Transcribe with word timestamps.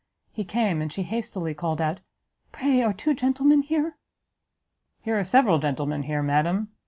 He 0.31 0.43
came, 0.43 0.81
and 0.81 0.91
she 0.91 1.03
hastily 1.03 1.53
called 1.53 1.79
out, 1.79 1.99
"Pray, 2.51 2.81
are 2.81 2.91
two 2.91 3.13
gentlemen 3.13 3.61
here?" 3.61 3.97
"Here 5.03 5.19
are 5.19 5.23
several 5.23 5.59
gentlemen 5.59 6.01
here, 6.01 6.23
madam." 6.23 6.69